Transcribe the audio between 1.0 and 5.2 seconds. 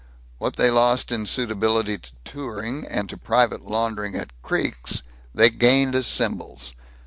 in suitability to touring and to private laundering at creeks,